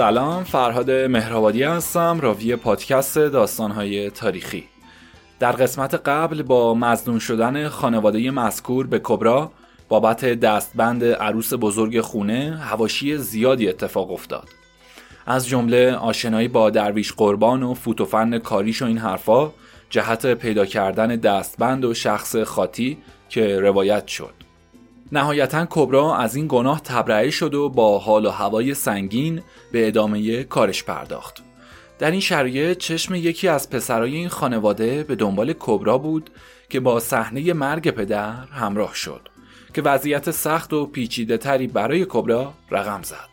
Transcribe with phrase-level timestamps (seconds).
[0.00, 4.64] سلام فرهاد مهرآبادی هستم راوی پادکست داستانهای تاریخی.
[5.38, 9.52] در قسمت قبل با مزنون شدن خانواده مذکور به کبرا
[9.88, 14.48] بابت دستبند عروس بزرگ خونه هواشی زیادی اتفاق افتاد.
[15.26, 19.52] از جمله آشنایی با درویش قربان و فوتوفن کاریش و این حرفا
[19.90, 24.39] جهت پیدا کردن دستبند و شخص خاطی که روایت شد.
[25.12, 29.42] نهایتا کبرا از این گناه تبرئه شد و با حال و هوای سنگین
[29.72, 31.42] به ادامه کارش پرداخت.
[31.98, 36.30] در این شرایط چشم یکی از پسرای این خانواده به دنبال کبرا بود
[36.68, 39.28] که با صحنه مرگ پدر همراه شد
[39.74, 43.30] که وضعیت سخت و پیچیده تری برای کبرا رقم زد.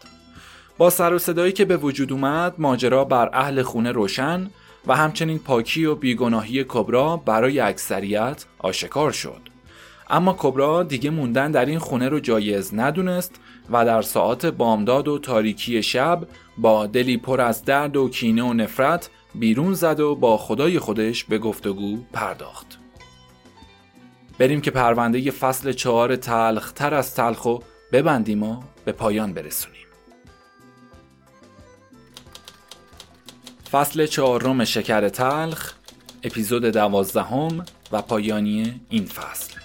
[0.77, 4.49] با سر و صدایی که به وجود اومد ماجرا بر اهل خونه روشن
[4.87, 9.46] و همچنین پاکی و بیگناهی کبرا برای اکثریت آشکار شد.
[10.09, 13.35] اما کبرا دیگه موندن در این خونه رو جایز ندونست
[13.69, 16.27] و در ساعات بامداد و تاریکی شب
[16.57, 21.23] با دلی پر از درد و کینه و نفرت بیرون زد و با خدای خودش
[21.23, 22.79] به گفتگو پرداخت.
[24.37, 27.59] بریم که پرونده فصل چهار تلخ تر از تلخ و
[27.91, 29.87] ببندیم و به پایان برسونیم.
[33.71, 35.73] فصل چهارم شکر تلخ
[36.23, 39.56] اپیزود دوازدهم و پایانی این فصل.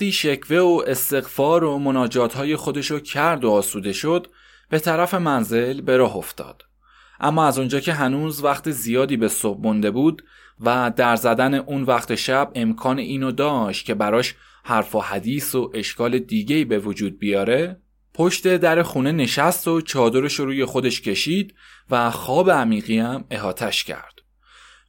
[0.00, 4.26] وقتی شکوه و استغفار و مناجات خودشو کرد و آسوده شد
[4.68, 6.62] به طرف منزل به راه افتاد.
[7.20, 10.24] اما از اونجا که هنوز وقت زیادی به صبح مونده بود
[10.60, 14.34] و در زدن اون وقت شب امکان اینو داشت که براش
[14.64, 17.80] حرف و حدیث و اشکال دیگه به وجود بیاره
[18.14, 21.54] پشت در خونه نشست و چادرش روی خودش کشید
[21.90, 24.14] و خواب عمیقی هم احاتش کرد.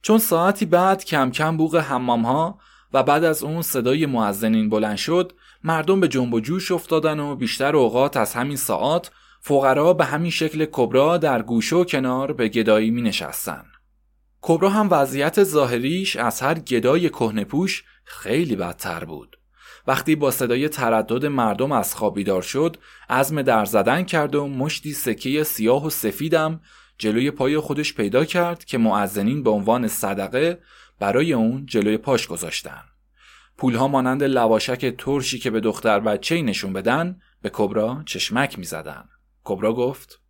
[0.02, 2.58] چون ساعتی بعد کم کم بوغ حمام ها
[2.92, 5.32] و بعد از اون صدای معزنین بلند شد
[5.64, 9.10] مردم به جنب و جوش افتادن و بیشتر اوقات از همین ساعات
[9.40, 13.64] فقرا به همین شکل کبرا در گوشه و کنار به گدایی می نشستن.
[14.40, 19.36] کبرا هم وضعیت ظاهریش از هر گدای کهنپوش خیلی بدتر بود.
[19.86, 22.76] وقتی با صدای تردد مردم از خواب بیدار شد
[23.10, 26.60] عزم در زدن کرد و مشتی سکه سیاه و سفیدم
[26.98, 30.58] جلوی پای خودش پیدا کرد که معزنین به عنوان صدقه
[31.02, 32.82] برای اون جلوی پاش گذاشتن.
[33.58, 39.08] پولها مانند لواشک ترشی که به دختر بچه نشون بدن به کبرا چشمک می زدن.
[39.44, 40.20] کبرا گفت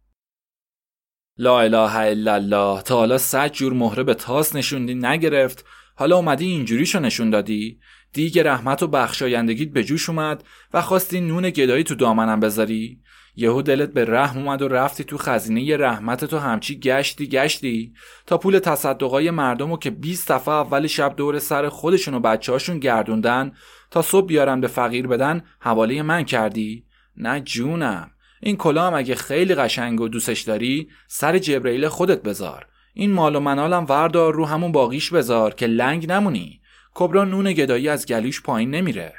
[1.39, 5.65] لا اله الا الله تا حالا صد جور مهره به تاس نشوندی نگرفت
[5.97, 7.81] حالا اومدی اینجوریشو نشون دادی
[8.13, 13.02] دیگه رحمت و بخشایندگیت به جوش اومد و خواستی نون گدایی تو دامنم بذاری
[13.37, 17.95] یهو دلت به رحم اومد و رفتی تو خزینه رحمت تو همچی گشتی گشتی.
[18.27, 22.53] تا پول تصدقای مردم و که 20 صفحه اول شب دور سر خودشون و بچه
[22.53, 23.53] هاشون گردوندن
[23.91, 26.85] تا صبح بیارن به فقیر بدن حواله من کردی؟
[27.17, 28.11] نه جونم.
[28.41, 32.67] این کلا هم اگه خیلی قشنگ و دوستش داری سر جبرئیل خودت بذار.
[32.95, 36.61] این مال و منالم وردار رو همون باقیش بذار که لنگ نمونی.
[36.95, 39.15] کبرا نون گدایی از گلوش پایین نمیره.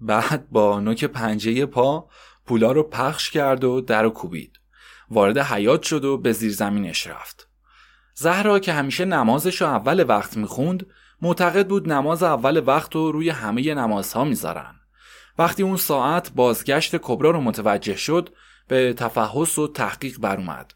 [0.00, 2.08] بعد با نوک پنجه پا
[2.46, 4.60] پولا رو پخش کرد و در و کوبید.
[5.10, 7.48] وارد حیات شد و به زیر زمینش رفت.
[8.14, 10.86] زهرا که همیشه نمازش رو اول وقت می‌خوند
[11.22, 14.74] معتقد بود نماز اول وقت رو روی همه نمازها می‌ذارن.
[15.38, 18.28] وقتی اون ساعت بازگشت کبرا رو متوجه شد
[18.68, 20.74] به تفحص و تحقیق بر اومد.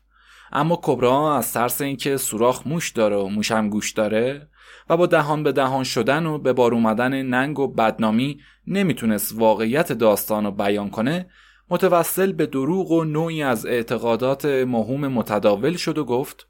[0.53, 4.49] اما کبرا از ترس اینکه سوراخ موش داره و موشم گوش داره
[4.91, 9.93] و با دهان به دهان شدن و به بار اومدن ننگ و بدنامی نمی‌تونست واقعیت
[9.93, 11.31] داستان رو بیان کنه
[11.71, 16.49] متوسل به دروغ و نوعی از اعتقادات مهم متداول شد و گفت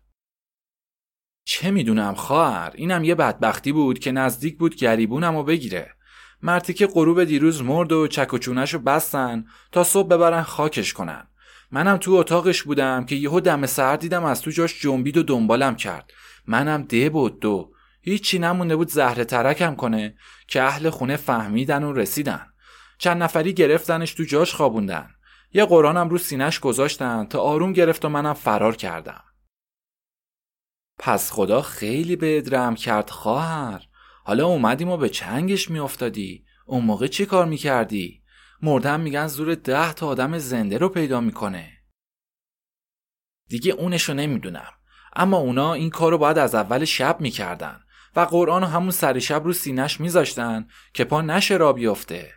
[1.45, 5.97] چه می‌دونم خواهر اینم یه بدبختی بود که نزدیک بود گریبونم و بگیره.
[6.43, 10.93] مرتی که غروب دیروز مرد و چک و چونش رو بستن تا صبح ببرن خاکش
[10.93, 11.29] کنن.
[11.71, 15.77] منم تو اتاقش بودم که یهو دم سر دیدم از تو جاش جنبید و دنبالم
[15.77, 16.13] کرد.
[16.47, 17.73] منم ده بود دو
[18.03, 20.17] هیچی نمونده بود زهره ترکم کنه
[20.49, 22.47] که اهل خونه فهمیدن و رسیدن.
[22.99, 25.11] چند نفری گرفتنش تو جاش خوابوندن.
[25.53, 29.25] یه قرآنم رو سینش گذاشتن تا آروم گرفت و منم فرار کردم.
[30.99, 33.87] پس خدا خیلی به ادرم کرد خواهر.
[34.25, 36.45] حالا اومدیم و به چنگش میافتادی.
[36.67, 38.23] اون موقع چی کار می‌کردی؟
[38.63, 41.73] مردم میگن زور ده تا آدم زنده رو پیدا می‌کنه.
[43.49, 44.73] دیگه اونشو نمی‌دونم.
[45.17, 47.81] اما اونا این کار رو باید از اول شب می‌کردن
[48.17, 52.33] و قرآن همون سر شب رو سینش میذاشتن که پا نشه را بیفته.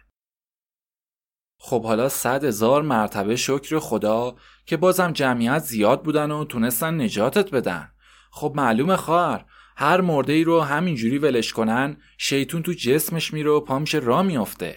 [1.62, 4.36] خب حالا صد هزار مرتبه شکر خدا
[4.66, 7.92] که بازم جمعیت زیاد بودن و تونستن نجاتت بدن.
[8.32, 9.46] خب معلومه خواهر
[9.78, 14.24] هر مرده ای رو همینجوری ولش کنن شیطون تو جسمش میره و پا میشه را
[14.24, 14.76] میافته.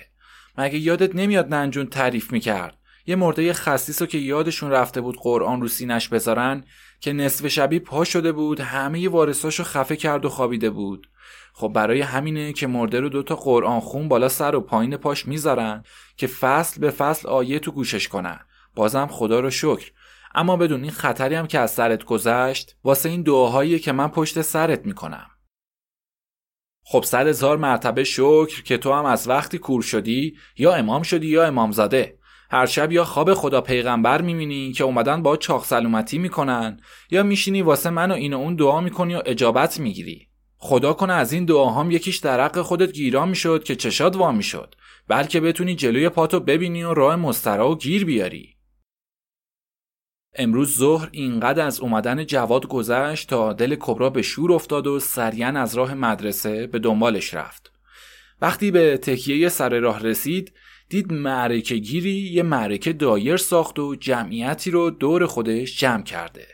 [0.58, 5.60] مگه یادت نمیاد ننجون تعریف می‌کرد؟ یه مرده خصیص رو که یادشون رفته بود قرآن
[5.60, 6.64] رو سینش بذارن
[7.00, 11.08] که نصف شبی پا شده بود همه وارثاشو خفه کرد و خوابیده بود.
[11.54, 15.84] خب برای همینه که مرده رو دوتا قرآن خون بالا سر و پایین پاش می‌ذارن.
[16.22, 18.40] که فصل به فصل آیه تو گوشش کنن.
[18.74, 19.92] بازم خدا رو شکر.
[20.34, 24.42] اما بدون این خطری هم که از سرت گذشت واسه این دعاهایی که من پشت
[24.42, 25.26] سرت می‌کنم.
[26.84, 31.26] خب صد هزار مرتبه شکر که تو هم از وقتی کور شدی یا امام شدی
[31.26, 32.18] یا امامزاده.
[32.50, 36.80] هر شب یا خواب خدا پیغمبر می‌بینی که اومدن با چاق سلامتی می‌کنن
[37.10, 40.28] یا میشینی واسه من و این و اون دعا می‌کنی و اجابت می‌گیری.
[40.56, 44.74] خدا کنه از این دعاهام یکیش در حق خودت گیرا می‌شد که چشاد وا می‌شد.
[45.12, 48.56] بلکه بتونی جلوی پاتو ببینی و راه مسترا و گیر بیاری.
[50.34, 55.48] امروز ظهر اینقدر از اومدن جواد گذشت تا دل کبرا به شور افتاد و سریعا
[55.48, 57.72] از راه مدرسه به دنبالش رفت.
[58.40, 60.52] وقتی به تکیه سر راه رسید
[60.88, 66.46] دید معرکه گیری یه معرکه دایر ساخت و جمعیتی رو دور خودش جمع کرده.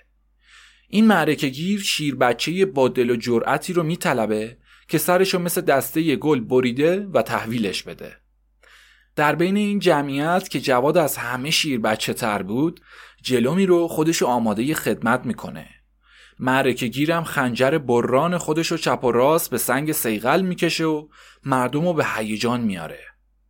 [0.88, 4.56] این معرکه گیر شیر بچه با دل و جرأتی رو میطلبه
[4.88, 8.28] که سرشو مثل دسته گل بریده و تحویلش بده.
[9.19, 12.81] در بین این جمعیت که جواد از همه شیر بچه تر بود
[13.23, 15.67] جلومی رو خودشو آماده خدمت می‌کنه.
[16.38, 21.09] معرکه گیرم خنجر بران خودشو چپ و راست به سنگ سیغل می‌کشه و
[21.44, 22.99] مردم رو به هیجان میاره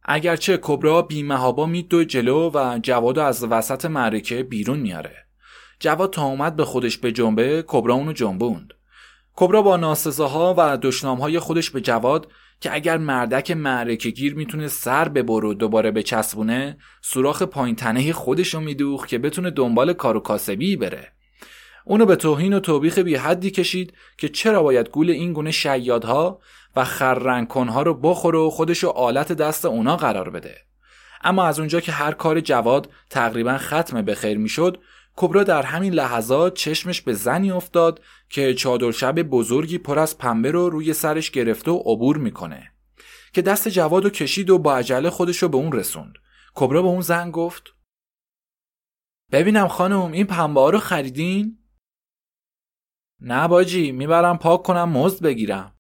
[0.03, 5.17] اگرچه کبرا بیمهابا میدو جلو و جواد از وسط معرکه بیرون میاره
[5.81, 8.75] جواد تا اومد به خودش به جنبه کبرا اونو جنبوند.
[9.35, 15.09] کبرا با ناسزاها و دشنامهای خودش به جواد که اگر مردک معرکه گیر می‌تونه سر
[15.09, 20.21] ببر و دوباره به چسبونه سوراخ پایین تنه خودشو میدوخ که بتونه دنبال کار و
[20.21, 21.13] کاسبی بره.
[21.85, 26.41] اونو به توهین و توبیخ بی حدی کشید که چرا باید گول این گونه شیادها
[26.77, 30.57] و خررنگکنها رو بخوره و خودشو آلت دست اونا قرار بده.
[31.25, 34.79] اما از اونجا که هر کار جواد تقریبا ختم به خیر می‌شد
[35.21, 40.51] کبرا در همین لحظات چشمش به زنی افتاد که چادر شب بزرگی پر از پنبه
[40.51, 42.73] رو روی سرش گرفته و عبور می‌کنه
[43.33, 46.15] که دست جواد رو کشید و با عجله خودش رو به اون رسوند
[46.55, 47.63] کبرا به اون زن گفت
[49.33, 51.59] ببینم خانم این پنبه ها رو خریدین؟
[53.21, 55.77] نه باجی می‌برم پاک کنم مزد بگیرم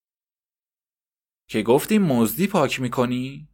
[1.48, 3.48] که گفتی مزدی پاک می‌کنی؟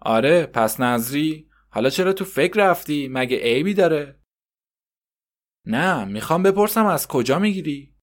[0.00, 4.19] آره پس نظری حالا چرا تو فکر رفتی مگه عیبی داره؟
[5.66, 7.96] نه می‌خوام بپرسم از کجا می‌گیری؟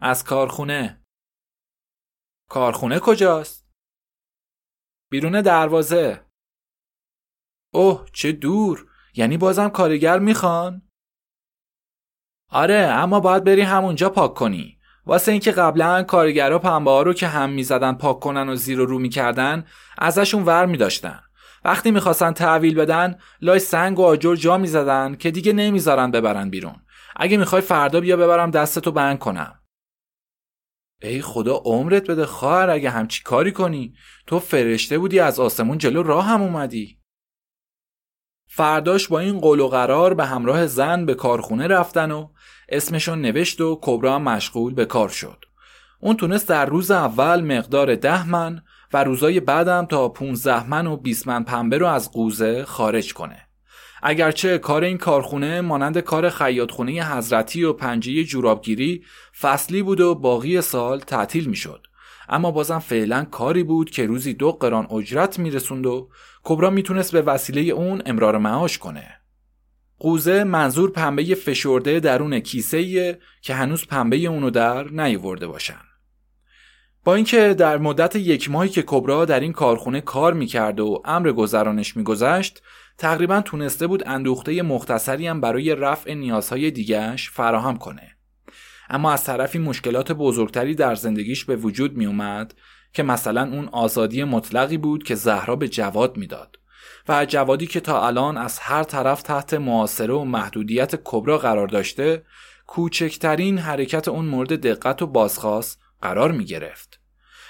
[0.00, 1.04] از کارخونه
[2.50, 3.68] کارخونه کجاست؟
[5.10, 6.26] بیرون دروازه
[7.74, 10.88] اوه چه دور یعنی بازم کارگر می‌خوان؟
[12.50, 17.28] آره اما باید بری همونجا پاک کنی واسه اینکه قبلا کارگرا پنبه ها رو که
[17.28, 19.66] هم می‌زدن پاک کنن و زیر و رو می‌کردن
[19.98, 21.27] ازشون ور میداشتن
[21.64, 26.76] وقتی می‌خواستن تحویل بدن لای سنگ و آجر جا می‌زدن که دیگه نمی‌ذارن ببرن بیرون.
[27.16, 29.54] اگه می‌خوای فردا بیا ببرم دستتو بند کنم.
[31.02, 33.94] ای خدا عمرت بده خواهر اگه همچی کاری کنی.
[34.26, 36.98] تو فرشته بودی از آسمون جلو راه هم اومدی.
[38.50, 42.28] فرداش با این قول و قرار به همراه زن به کارخونه رفتن و
[42.68, 45.44] اسمشون نوشت و کبرا مشغول به کار شد.
[46.00, 50.96] اون تونست در روز اول مقدار ده من و روزای بعدم تا 15 من و
[50.96, 53.48] 20 من پنبه رو از قوزه خارج کنه.
[54.02, 59.04] اگرچه کار این کارخونه مانند کار خیاطخونه حضرتی و پنجه جورابگیری
[59.40, 61.86] فصلی بود و باقی سال تعطیل می‌شد.
[62.28, 66.08] اما بازم فعلا کاری بود که روزی دو قران اجرت میرسوند و
[66.42, 69.20] کبرا می‌تونست به وسیله اون امرار معاش کنه.
[69.98, 75.87] قوزه منظور پنبه فشرده درون کیسه که هنوز پنبه اونو در نیورده باشن.
[77.08, 81.32] با اینکه در مدت یک ماهی که کبرا در این کارخونه کار می‌کرد و امر
[81.32, 82.62] گذرانش میگذشت
[82.98, 88.16] تقریبا تونسته بود اندوخته مختصری هم برای رفع نیازهای دیگهش فراهم کنه
[88.90, 92.54] اما از طرفی مشکلات بزرگتری در زندگیش به وجود می اومد
[92.92, 96.58] که مثلا اون آزادی مطلقی بود که زهرا به جواد می‌داد
[97.08, 102.22] و جوادی که تا الان از هر طرف تحت معاصره و محدودیت کبرا قرار داشته
[102.66, 106.97] کوچکترین حرکت اون مورد دقت و بازخواست قرار می گرفت.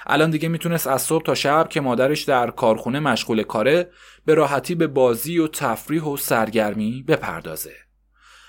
[0.08, 3.90] الان دیگه می‌تونست از صبح تا شب که مادرش در کارخونه مشغول کاره
[4.24, 7.74] به راحتی به بازی و تفریح و سرگرمی بپردازه.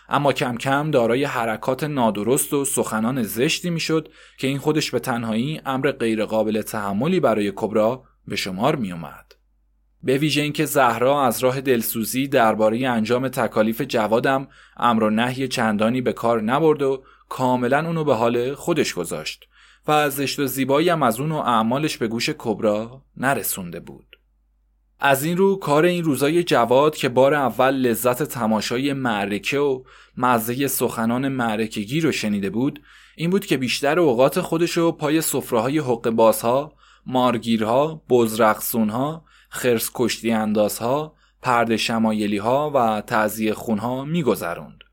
[0.10, 5.62] اما کم کم دارای حرکات نادرست و سخنان زشتی می‌شد که این خودش به تنهایی
[5.66, 9.36] امر غیرقابل تحملی برای کبرا به شمار می اومد.
[10.04, 14.48] به ویژه اینکه زهرا از راه دلسوزی درباره انجام تکالیف جوادم
[14.78, 19.46] امر و نهی چندانی به کار نبرد و کاملا اونو به حال خودش گذاشت
[19.90, 24.06] و زشت و زیبایی هم از اون و اعمالش به گوش کبرا نرسونده بود.
[25.00, 29.84] از این رو کار این روزای جواد که بار اول لذت تماشای معرکه و
[30.18, 32.82] مزه سخنان معرکگی رو شنیده بود
[33.18, 36.74] این بود که بیشتر اوقات خودش رو پای صفراهای حق بازها،
[37.06, 44.84] مارگیرها، بزرقصونها، خرس کشتی اندازها، پرد شمایلی ها و تعذیه خونها میگذروند.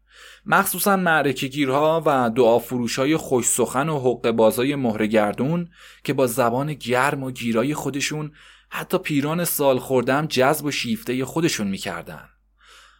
[0.48, 5.68] مخصوصا معرکه گیرها و دعا فروش های خوش سخن و حق بازای مهرگردون
[6.04, 8.32] که با زبان گرم و گیرای خودشون
[8.70, 12.28] حتی پیران سال خوردم جذب و شیفته خودشون می‌کردن.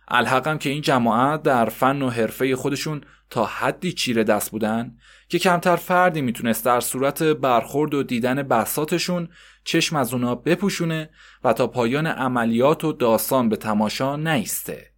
[0.09, 3.01] الحقم که این جماعت در فن و حرفه خودشون
[3.31, 4.97] تا حدی چیره دست بودن
[5.29, 9.29] که کمتر فردی می‌تونست در صورت برخورد و دیدن بساتشون
[9.65, 11.11] چشم از اونا بپوشونه
[11.45, 14.96] و تا پایان عملیات و داستان به تماشا نیسته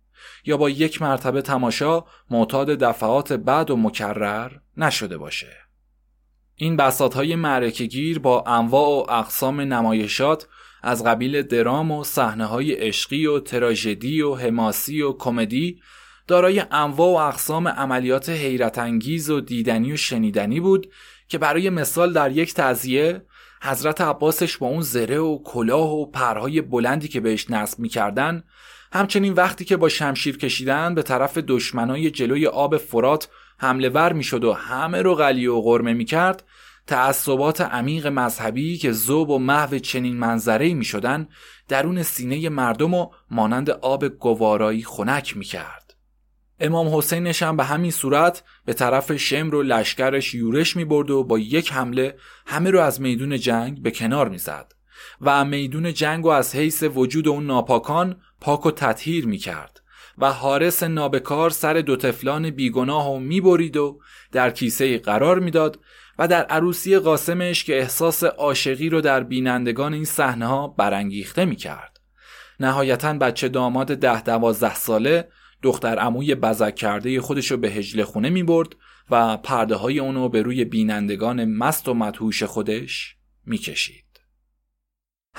[0.49, 5.57] یا با یک مرتبه تماشا معتاد دفعات بعد و مکرر نشده باشه.
[6.55, 10.47] این بسات های معرکگیر با انواع و اقسام نمایشات
[10.83, 15.81] از قبیل درام و صحنه های عشقی و تراژدی و حماسی و کمدی
[16.26, 20.93] دارای انواع و اقسام عملیات حیرت انگیز و دیدنی و شنیدنی بود
[21.28, 23.23] که برای مثال در یک تعذیه
[23.62, 28.45] حضرت عباسش با اون زره و کلاه و پرهای بلندی که بهش نصب می‌کردن
[28.92, 33.28] همچنین وقتی که با شمشیر کشیدن به طرف دشمنای جلوی آب فرات
[33.59, 36.45] حمله ور می‌شد و همه رو غلی و غرمه می‌کرد
[36.87, 40.37] تعصبات عمیق مذهبی که زوب و محو چنین
[40.75, 41.28] می شدن
[41.68, 45.95] درون سینه مردم و مانند آب گوارایی خنک می کرد.
[46.61, 51.25] امام حسینش هم به همین صورت به طرف شمر و لشکرش یورش می برد و
[51.25, 52.16] با یک حمله
[52.47, 54.73] همه رو از میدون جنگ به کنار می زد
[55.21, 59.81] و میدون جنگ و از حیث وجود اون ناپاکان پاک و تطهیر می کرد
[60.19, 64.00] و حارس نابکار سر دو تفلان بیگناه و می برید و
[64.33, 65.81] در کیسه قرار می‌داد
[66.19, 71.57] و در عروسی قاسمش که احساس عاشقی رو در بینندگان این صحنه ها برانگیخته می
[71.57, 72.00] کرد.
[72.61, 75.28] نهایتا بچه داماد ده دوازده ساله
[75.62, 78.76] دختر عموی بزک کرده خودش رو به هجله خونه می برد
[79.11, 84.08] و پرده های اونو به روی بینندگان مست و مدهوش خودش می کشید.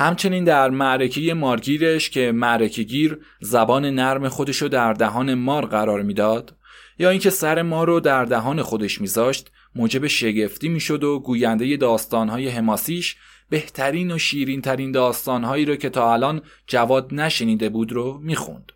[0.02, 6.56] همچنین در معرکه مارگیرش که معرکه گیر زبان نرم خودشو در دهان مار قرار می‌داد
[7.00, 12.50] یا اینکه سر ما رو در دهان خودش میذاشت موجب شگفتی می‌شد و گوینده داستانهای
[12.50, 13.16] حماسیش
[13.50, 18.72] بهترین و شیرین ترین داستانهایی رو که تا الان جواد نشنیده بود رو می‌خوند.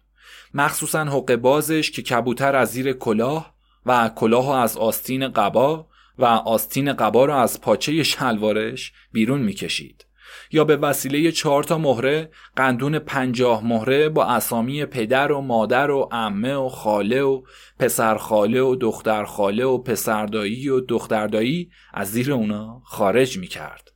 [0.53, 3.53] مخصوصا حق بازش که کبوتر از زیر کلاه
[3.85, 5.87] و کلاه از آستین قبا
[6.17, 10.05] و آستین قبا رو از پاچه شلوارش بیرون می‌کشید.
[10.53, 16.09] یا به وسیله چهار تا مهره قندون پنجاه مهره با اسامی پدر و مادر و
[16.11, 17.41] امه و خاله و
[17.79, 23.91] پسر خاله و دختر خاله و پسردایی و دختردایی از زیر اونا خارج می کرد.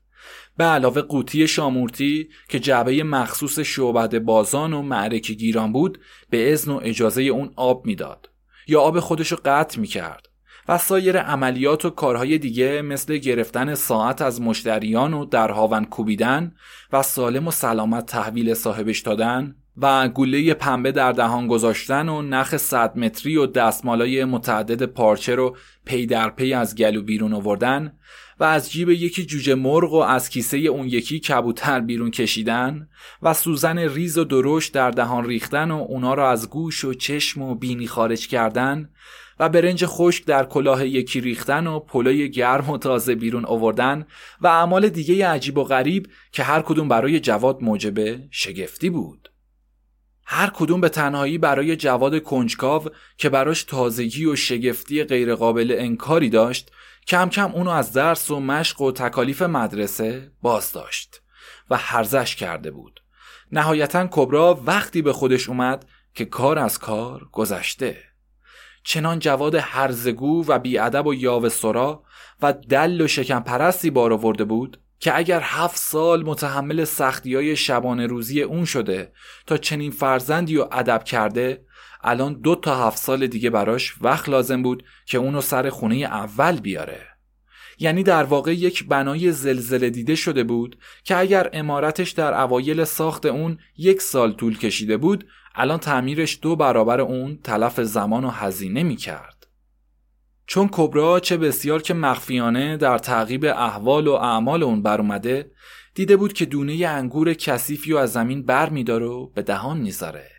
[0.57, 5.99] به علاوه قوطی شامورتی که جعبه مخصوص شعبد بازان و معرک گیران بود
[6.29, 8.29] به ازن و اجازه اون آب می‌داد
[8.67, 10.26] یا آب خودشو قطع می کرد
[10.67, 16.55] و سایر عملیات و کارهای دیگه مثل گرفتن ساعت از مشتریان و در هاون کوبیدن
[16.93, 22.57] و سالم و سلامت تحویل صاحبش دادن و گوله پنبه در دهان گذاشتن و نخ
[22.57, 27.93] صد متری و دستمالای متعدد پارچه رو پی در پی از گلو بیرون آوردن
[28.39, 32.89] و از جیب یکی جوجه مرغ و از کیسه اون یکی کبوتر بیرون کشیدن
[33.21, 37.41] و سوزن ریز و درشت در دهان ریختن و اونا را از گوش و چشم
[37.41, 38.89] و بینی خارج کردن
[39.39, 44.05] و برنج خشک در کلاه یکی ریختن و پلوی گرم و تازه بیرون آوردن
[44.41, 49.31] و اعمال دیگه عجیب و غریب که هر کدوم برای جواد موجب شگفتی بود.
[50.29, 52.83] هر کدوم به تنهایی برای جواد کنجکاو
[53.17, 56.71] که براش تازگی و شگفتی غیرقابل انکاری داشت
[57.07, 61.21] کم کم اونو از درس و مشق و تکالیف مدرسه باز داشت
[61.69, 63.01] و هرزش کرده بود.
[63.51, 68.06] نهایتا کبرا وقتی به خودش اومد که کار از کار گذشته.
[68.87, 72.03] چنان جواد هرزگو و بیادب و یاوه سرا
[72.41, 77.55] و دل و شکم پرستی بار آورده بود که اگر هفت سال متحمل سختی های
[77.55, 79.11] شبانه روزی اون شده
[79.47, 81.65] تا چنین فرزندی رو ادب کرده
[82.03, 86.59] الان دو تا هفت سال دیگه براش وقت لازم بود که اونو سر خونه اول
[86.59, 87.01] بیاره.
[87.79, 93.25] یعنی در واقع یک بنای زلزله دیده شده بود که اگر امارتش در اوایل ساخت
[93.25, 95.25] اون یک سال طول کشیده بود
[95.59, 99.47] الان تعمیرش دو برابر اون تلف زمان و هزینه می کرد.
[100.47, 105.51] چون کبرا چه بسیار که مخفیانه در تعقیب احوال و اعمال اون بر اومده
[105.95, 110.29] دیده بود که دونه انگور کثیفی و از زمین بر میداره و به دهان می‌ذاره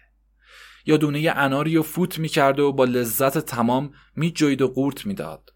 [0.87, 5.55] یا دونه اناری و فوت می‌کرد و با لذت تمام میجوید و قورت می‌داد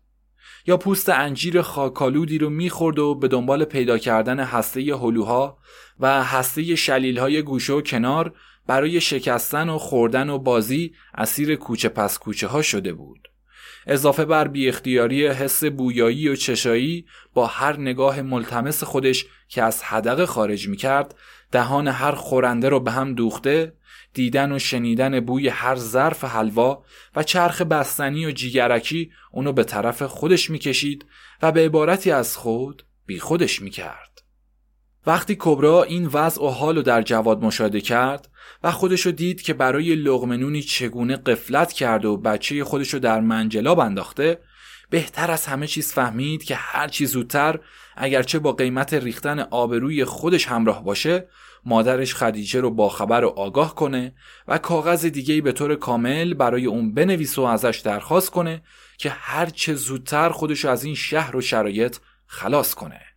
[0.66, 5.58] یا پوست انجیر خاکالودی رو می‌خورد و به دنبال پیدا کردن هسته هلوها
[6.00, 8.34] و هسته شلیلهای گوشه و کنار
[8.66, 13.28] برای شکستن و خوردن و بازی اسیر کوچه پس کوچه ها شده بود.
[13.86, 19.82] اضافه بر بی اختیاری حس بویایی و چشایی با هر نگاه ملتمس خودش که از
[19.82, 21.14] حدقه خارج می کرد
[21.52, 23.72] دهان هر خورنده رو به هم دوخته
[24.14, 26.84] دیدن و شنیدن بوی هر ظرف حلوا
[27.16, 31.06] و چرخ بستنی و جیگرکی اونو به طرف خودش می‌کشید
[31.42, 34.11] و به عبارتی از خود بی خودش می‌کرد.
[35.06, 38.28] وقتی کبرا این وضع و حال رو در جواد مشاهده کرد
[38.62, 44.38] و خودشو دید که برای لغمنونی چگونه قفلت کرده و بچه خودشو در منجلاب انداخته
[44.90, 47.58] بهتر از همه چیز فهمید که هر چیز زودتر
[47.96, 51.28] اگرچه با قیمت ریختن آبروی خودش همراه باشه
[51.64, 54.14] مادرش خدیجه رو باخبر و آگاه کنه
[54.48, 58.62] و کاغذ دیگه به طور کامل برای اون بنویس و ازش درخواست کنه
[58.98, 63.11] که هرچه زودتر خودش از این شهر و شرایط خلاص کنه.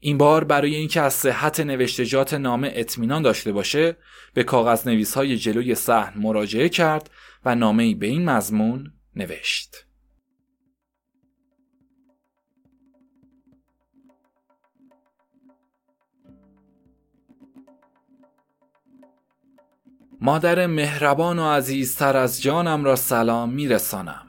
[0.00, 3.96] این بار برای اینکه از صحت نوشتجات نامه اطمینان داشته باشه
[4.34, 7.10] به کاغذ نویس های جلوی صحن مراجعه کرد
[7.44, 9.84] و نامه به این مضمون نوشت.
[20.20, 24.27] مادر مهربان و عزیزتر از جانم را سلام میرسانم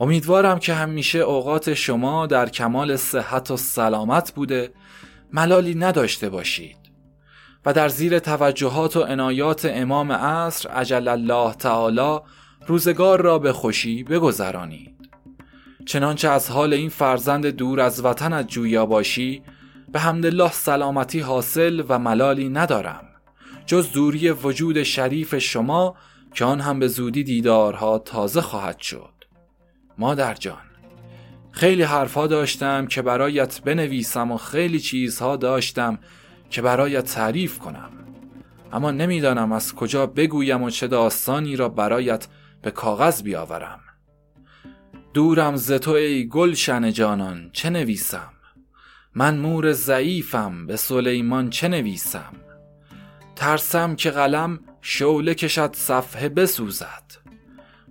[0.00, 4.72] امیدوارم که همیشه اوقات شما در کمال صحت و سلامت بوده
[5.32, 6.76] ملالی نداشته باشید.
[7.66, 12.18] و در زیر توجهات و عنایات امام عصر عجل الله تعالی
[12.66, 14.94] روزگار را به خوشی بگذرانید.
[15.86, 19.42] چنانچه از حال این فرزند دور از وطنت جویا باشی
[19.92, 23.04] به حمدالله سلامتی حاصل و ملالی ندارم.
[23.66, 25.96] جز دوری وجود شریف شما
[26.34, 29.13] که آن هم به زودی دیدارها تازه خواهد شد.
[29.98, 30.62] مادر جان.
[31.50, 35.98] خیلی حرفها داشتم که برایت بنویسم و خیلی چیزها داشتم
[36.50, 37.90] که برایت تعریف کنم.
[38.72, 42.26] اما نمی‌دانم از کجا بگویم و چه داستانی را برایت
[42.62, 43.80] به کاغذ بیاورم.
[45.14, 48.32] دورم ز تو ای گلشن جانان چه نویسم؟
[49.14, 52.32] من مور ضعیفم به سلیمان چه نویسم؟
[53.36, 57.23] ترسم که قلم شوله کشد صفحه بسوزد.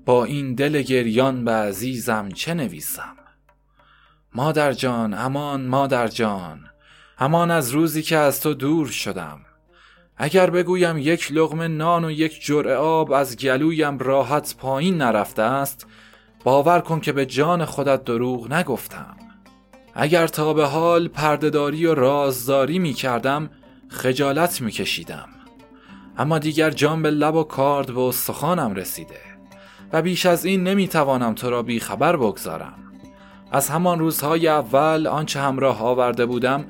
[0.05, 3.15] با این دل گریان به عزیزم چه نویسم؟
[4.35, 6.59] مادر جان امان مادر جان
[7.19, 9.39] امان از روزی که از تو دور شدم.
[10.17, 15.87] اگر بگویم یک لغم نان و یک جرعه آب از گلویم راحت پایین نرفته است
[16.43, 19.17] باور کن که به جان خودت دروغ نگفتم.
[19.93, 23.49] اگر تا به حال پردهداری و رازداری می کردم
[23.87, 25.29] خجالت می کشیدم.
[26.17, 29.32] اما دیگر جان به لب و کارد و سخانم رسیده.
[29.93, 32.73] و بیش از این نمی‌توانم تو را بی خبر بگذارم.
[33.51, 36.65] از همان روزهای اول آنچه همراه آورده بودم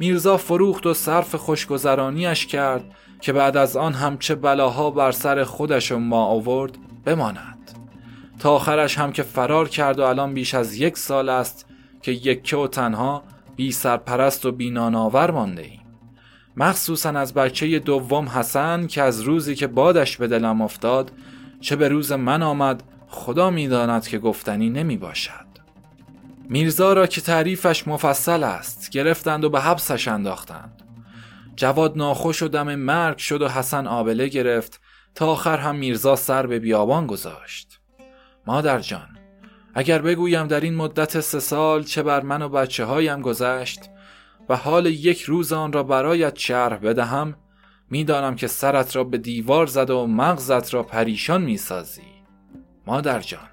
[0.00, 2.84] میرزا فروخت و صرف خوشگذرانیش کرد
[3.20, 7.58] که بعد از آن هم چه بلاها بر سر خودش و ما آورد بماند.
[8.38, 11.66] تا آخرش هم که فرار کرد و الان بیش از یک سال است
[12.02, 13.22] که یکه و تنها
[13.56, 15.80] بی سرپرست و بی ناناور مانده ایم
[16.56, 21.12] مخصوصا از بچه دوم حسن که از روزی که بادش به دلم افتاد
[21.62, 25.52] چه به روز من آمد خدا می‌داند که گفتنی نمی باشد.
[26.48, 30.82] میرزا را که تعریفش مفصل است گرفتند و به حبسش انداختند.
[31.56, 34.80] جواد ناخوش و دم مرگ شد و حسن آبله گرفت
[35.14, 37.80] تا آخر هم میرزا سر به بیابان گذاشت.
[38.46, 39.08] مادر جان
[39.74, 43.80] اگر بگویم در این مدت سه سال چه بر من و بچه هایم گذشت
[44.48, 47.34] و حال یک روز آن را برایت شرح بدهم
[47.92, 52.02] می‌دانم که سرت را به دیوار زد و مغزت را پریشان می‌سازی.
[52.86, 53.48] مادر جان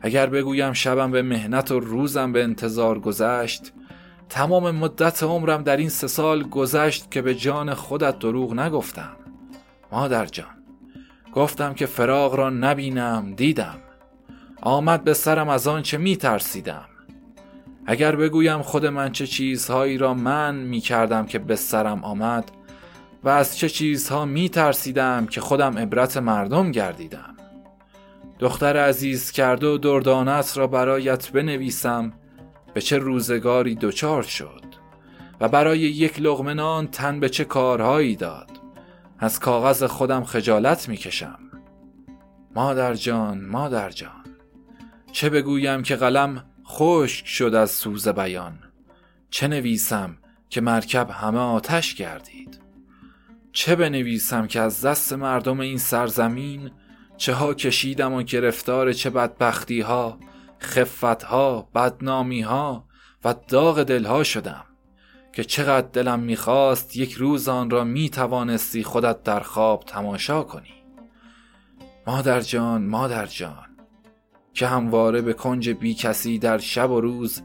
[0.00, 3.72] اگر بگویم شبم به مهنت و روزم به انتظار گذشت
[4.28, 9.16] تمام مدت عمرم در این سه سال گذشت که به جان خودت دروغ نگفتم.
[9.92, 10.64] مادر جان
[11.34, 13.78] گفتم که فراغ را نبینم دیدم.
[14.62, 16.84] آمد به سرم از آنچه می ترسیدم
[17.86, 22.50] اگر بگویم خود من چه چیزهایی را من می کردم که به سرم آمد
[23.24, 27.36] و از چه چیزها می ترسیدم که خودم عبرت مردم گردیدم.
[28.38, 32.12] دختر عزیز کرده و دردانت را برایت بنویسم.
[32.74, 34.64] به چه روزگاری دچار شد
[35.40, 38.50] و برای یک لغمنان تن به چه کارهایی داد.
[39.18, 41.38] از کاغذ خودم خجالت می‌کشم.
[42.54, 44.24] مادر جان مادر جان
[45.12, 48.58] چه بگویم که قلم خشک شد از سوز بیان؟
[49.30, 52.59] چه نویسم که مرکب همه آتش گردید؟
[53.52, 56.70] چه بنویسم که از دست مردم این سرزمین؟
[57.16, 60.18] چه ها کشیدم و گرفتار چه بدبختی ها
[60.60, 62.84] خفت ها بدنامی ها
[63.24, 64.64] و داغ دلها شدم.
[65.32, 70.74] که چقدر دلم می‌خواست یک روز آن را می‌توانستی خودت در خواب تماشا کنی.
[72.06, 73.66] مادر جان مادر جان
[74.54, 77.42] که همواره به کنج بی کسی در شب و روز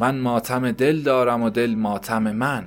[0.00, 2.64] من ماتم دل دارم و دل ماتم من.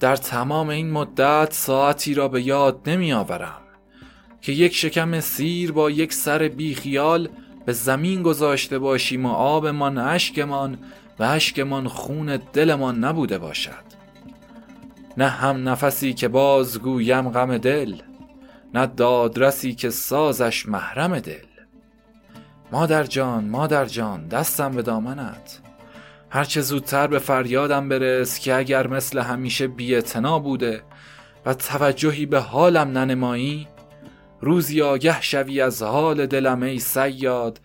[0.00, 3.60] در تمام این مدت ساعتی را به یاد نمی آورم
[4.40, 7.28] که یک شکم سیر با یک سر بیخیال
[7.66, 10.78] به زمین گذاشته باشیم و آبمان اشکمان
[11.18, 13.86] و اشکمان خون دلمان نبوده باشد.
[15.16, 17.94] نه هم نفسی که باز گویم غم دل
[18.74, 21.46] نه دادرسی که سازش محرم دل.
[22.72, 25.60] مادر جان مادر جان دستم به دامنت.
[26.30, 30.82] هرچه زودتر به فریادم برس که اگر مثل همیشه بیعتنا بوده
[31.46, 33.68] و توجهی به حالم ننمایی
[34.40, 37.60] روزی آگه شوی از حال دلم ای سیاد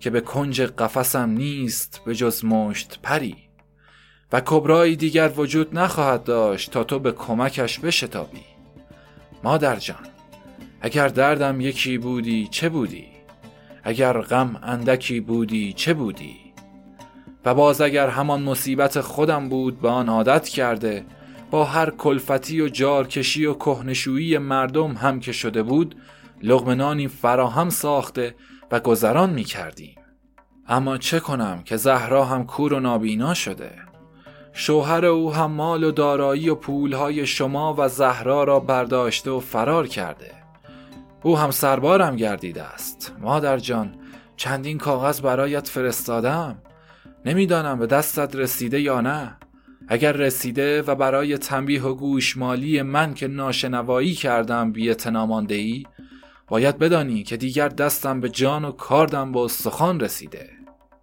[0.00, 3.36] که به کنج قفسم نیست به جز مشت پری.
[4.32, 8.44] و کبرایی دیگر وجود نخواهد داشت تا تو به کمکش بشتابی.
[9.44, 10.06] مادر جان
[10.80, 13.06] اگر دردم یکی بودی چه بودی؟
[13.82, 16.43] اگر غم اندکی بودی چه بودی؟
[17.44, 21.04] و باز اگر همان مصیبت خودم بود به آن عادت کرده
[21.50, 25.96] با هر کلفتی و جارکشی و کهنشویی مردم هم که شده بود
[26.42, 28.34] لغمنانی فراهم ساخته
[28.70, 29.94] و گذران می کردیم.
[30.68, 33.70] اما چه کنم که زهرا هم کور و نابینا شده؟
[34.52, 39.86] شوهر او هم مال و دارایی و پولهای شما و زهرا را برداشته و فرار
[39.86, 40.30] کرده.
[41.22, 43.12] او هم سربارم گردیده است.
[43.20, 43.94] مادر جان
[44.36, 46.58] چندین کاغذ برایت فرستادم.
[47.24, 49.36] نمی‌دانم به دستت رسیده یا نه.
[49.88, 54.94] اگر رسیده و برای تنبیه و گوشمالی من که ناشنوایی کردم بی
[55.48, 55.84] ای
[56.48, 60.50] باید بدانی که دیگر دستم به جان و کاردم با استخوان رسیده.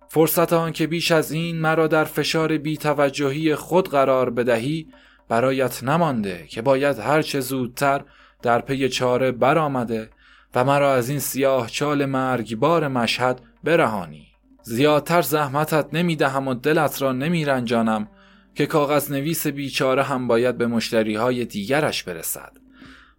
[0.08, 4.88] فرصت آن که بیش از این مرا در فشار بیتوجهی خود قرار بدهی
[5.30, 8.02] برایت نمانده که باید هرچه زودتر
[8.42, 10.10] در پی چاره برآمده
[10.56, 14.31] و مرا از این سیاه چال مرگبار مشهد برهانی.
[14.64, 18.08] زیادتر زحمتت نمی‌دهم و دلت را نمیرنجانم
[18.56, 22.52] که کاغذ نویس بیچاره هم باید به مشتری های دیگرش برسد.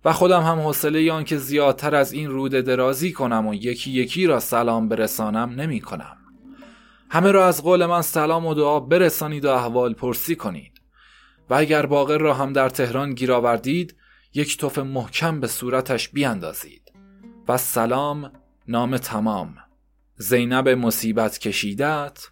[0.05, 4.26] و خودم هم حوصله آن که زیادتر از این روده درازی کنم و یکی یکی
[4.26, 6.16] را سلام برسانم نمی کنم.
[7.11, 10.72] همه را از قول من سلام و دعا برسانید و احوال پرسی کنید.
[11.50, 13.96] و اگر باقر را هم در تهران گیر آوردید
[14.35, 16.92] یک توف محکم به صورتش بیاندازید
[17.48, 18.33] و سلام
[18.68, 19.55] نام تمام.
[20.16, 22.29] زینب مصیبت کشیدت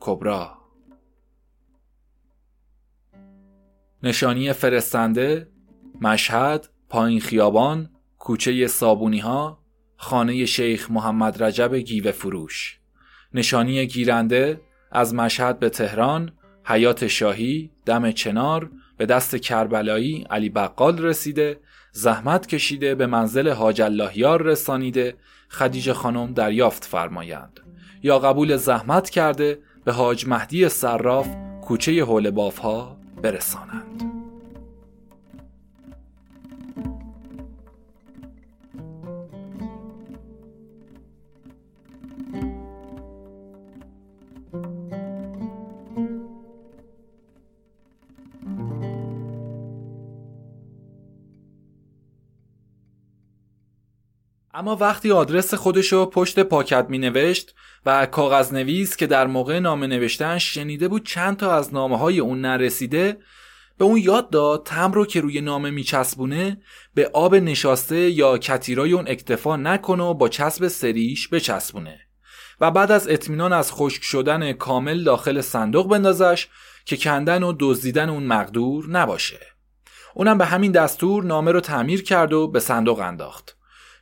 [0.00, 0.58] کبرا
[4.02, 5.48] نشانی فرستنده
[6.00, 9.58] مشهد پایین خیابان کوچه صابونی ها
[9.96, 12.78] خانه شیخ محمد رجب گیوه فروش.
[13.34, 14.60] نشانی گیرنده
[14.92, 16.32] از مشهد به تهران
[16.64, 21.60] حیات شاهی دم چنار به دست کربلایی علی بقال رسیده
[21.92, 25.16] زحمت کشیده به منزل حاج اللهیار رسانیده
[25.48, 27.60] خدیجه خانم دریافت فرمایند.
[28.02, 31.28] یا قبول زحمت کرده به حاج مهدی صراف
[31.62, 34.07] کوچه حول ها برسانند.
[54.58, 57.54] اما وقتی آدرس خودشو پشت پاکت می نوشت
[57.86, 62.20] و کاغذ نویس که در موقع نامه نوشتن شنیده بود چند تا از نامه های
[62.20, 63.18] اون نرسیده
[63.78, 66.60] به اون یاد داد تم رو که روی نامه میچسبونه
[66.94, 72.00] به آب نشاسته یا کتیرای اون اکتفا نکنه و با چسب سریش بچسبونه.
[72.60, 76.48] و بعد از اطمینان از خشک شدن کامل داخل صندوق بندازش
[76.84, 79.40] که کندن و دزدیدن اون مقدور نباشه.
[80.14, 83.57] اونم به همین دستور نامه رو تعمیر کرد و به صندوق انداخت.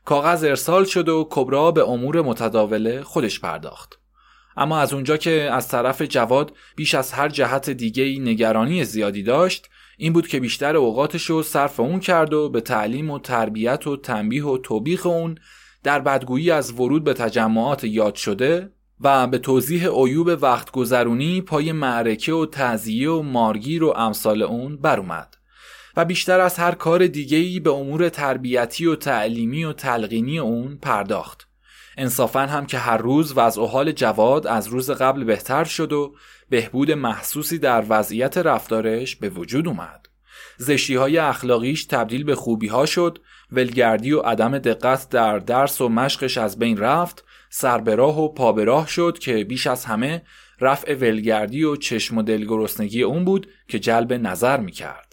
[0.07, 3.99] کاغذ ارسال شد و کبرا به امور متداوله خودش پرداخت.
[4.57, 9.69] اما از اونجا که از طرف جواد بیش از هر جهت دیگه نگرانی زیادی داشت
[9.99, 13.97] این بود که بیشتر اوقاتش رو صرف اون کرد و به تعلیم و تربیت و
[13.97, 15.38] تنبیه و توبیخ اون
[15.83, 21.73] در بدگویی از ورود به تجمعات یاد شده و به توضیح عیوب وقت گذرونی پای
[21.73, 25.01] معرکه و تعذیه و مارگیر و امثال اون بر
[25.96, 31.48] و بیشتر از هر کار دیگه‌ای به امور تربیتی و تعلیمی و تلقینی اون پرداخت.
[31.98, 36.14] انصافا هم که هر روز وضع و حال جواد از روز قبل بهتر شد و
[36.50, 40.06] بهبود محسوسی در وضعیت رفتارش به وجود اومد.
[40.56, 43.18] زشتی های اخلاقیش تبدیل به خوبی ها شد
[43.52, 49.18] ولگردی و عدم دقت در درس و مشقش از بین رفت سربراه و پابراه شد
[49.18, 50.22] که بیش از همه
[50.61, 55.06] رفع ولگردی و چشم و دلگرسنگی اون بود که جلب نظر می‌کرد.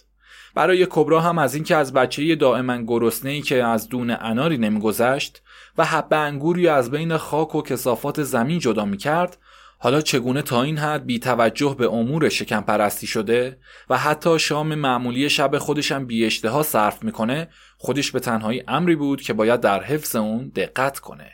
[0.55, 5.41] برای کبرا هم از اینکه از بچه دائما گرسنه ای که از دون اناری نمیگذشت
[5.77, 9.37] و حب انگوری از بین خاک و کسافات زمین جدا می‌کرد
[9.79, 14.75] حالا چگونه تا این حد بی توجه به امور شکم پرستی شده و حتی شام
[14.75, 19.83] معمولی شب خودشم بی اشتها صرف می‌کنه خودش به تنهایی امری بود که باید در
[19.83, 21.31] حفظ اون دقت کنه.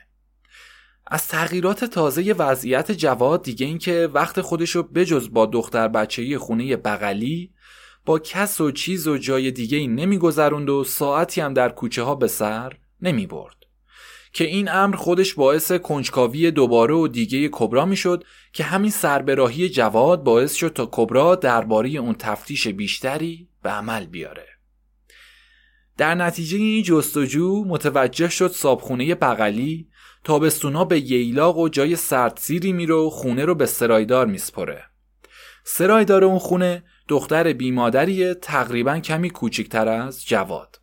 [1.07, 6.75] از تغییرات تازه وضعیت جواد دیگه اینکه وقت خودش رو بجز با دختر بچهی خونه
[6.75, 7.51] بغلی
[8.09, 12.15] با کس و چیز و جای دیگه ای نمیگذروند و ساعتی هم در کوچه ها
[12.15, 13.55] به سر نمی برد.
[14.33, 20.23] که این امر خودش باعث کنجکاوی دوباره و دیگه کبرا می‌شد که همین سربراهی جواد
[20.23, 24.47] باعث شد تا کبرا درباره اون تفتیش بیشتری به عمل بیاره
[25.97, 29.87] در نتیجه این جستجو متوجه شد صابخونه بغلی
[30.23, 34.83] تابستونا به ییلاق و جای سردسیری میره و خونه رو به سرایدار میسپره
[35.63, 40.79] سرایدار اون خونه دختر بیمادریه تقریبا کمی کوچکتر از جواد.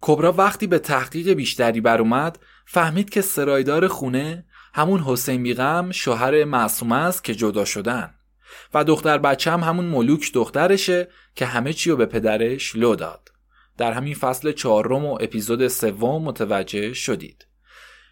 [0.00, 4.44] کبرا وقتی به تحقیق بیشتری بر اومد فهمید که سرایدار خونه
[4.74, 8.14] همون حسین بیغم شوهر معصومه است که جدا شدن
[8.74, 13.28] و دختر بچه هم همون ملوک دخترشه که همه چی رو به پدرش لو داد.
[13.78, 17.46] در همین فصل چهارم و اپیزود سوم متوجه شدید.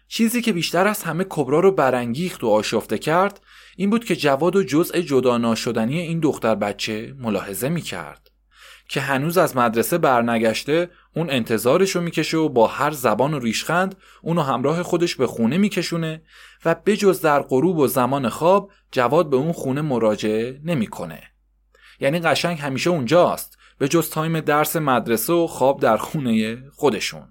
[0.07, 3.41] چیزی که بیشتر از همه کبرا رو برانگیخت و آشفته کرد
[3.79, 8.31] این بود که جواد و جزء جدا ناشدنی این دختر بچه ملاحظه می کرد
[8.89, 13.95] که هنوز از مدرسه برنگشته اون انتظارش رو می‌کشه و با هر زبان و ریشخند
[14.21, 16.21] اونو همراه خودش به خونه میکشونه
[16.65, 21.21] و بجز در غروب و زمان خواب جواد به اون خونه مراجعه نمی‌کنه.
[21.99, 27.27] یعنی قشنگ همیشه اونجاست به جز تایم درس مدرسه و خواب در خونه خودشون.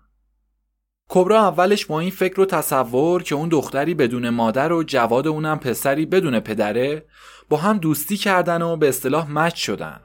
[1.10, 5.58] کبرا اولش با این فکر رو تصور که اون دختری بدون مادر و جواد اونم
[5.58, 7.04] پسری بدون پدره
[7.48, 10.00] با هم دوستی کردن و به اصطلاح مچ شدن.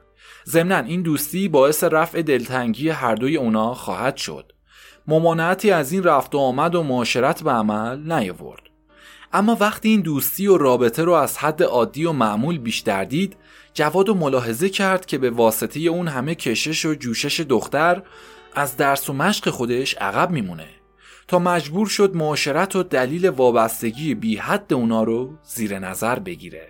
[0.46, 4.52] ضمنا این دوستی باعث رفع دلتنگی هر دوی اونا خواهد شد.
[5.06, 8.62] ممانعتی از این رفت و آمد و معاشرت به عمل نیاورد.
[9.32, 13.36] اما وقتی این دوستی و رابطه رو از حد عادی و معمول بیشتر دید
[13.74, 18.02] جواد و ملاحظه کرد که به واسطه اون همه کشش و جوشش دختر
[18.54, 20.83] از درس و مشق خودش عقب میمونه.
[21.28, 26.68] تا مجبور شد معاشرت و دلیل وابستگی بی حد اونا رو زیر نظر بگیره.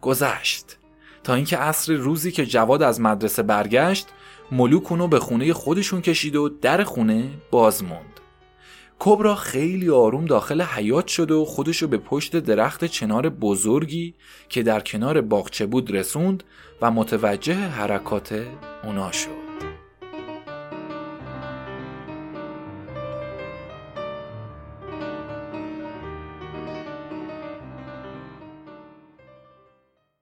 [0.00, 0.76] گذشت.
[1.24, 4.08] تا اینکه عصر روزی که جواد از مدرسه برگشت
[4.52, 8.20] ملوک اونو به خونه خودشون کشید و در خونه باز موند.
[8.98, 14.14] کبرا خیلی آروم داخل حیات شد و خودشو به پشت درخت چنار بزرگی
[14.48, 16.44] که در کنار باغچه بود رسوند
[16.82, 18.42] و متوجه حرکات
[18.84, 19.45] اونا شد.